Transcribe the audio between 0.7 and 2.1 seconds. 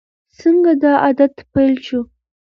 دا عادت پیل شو؟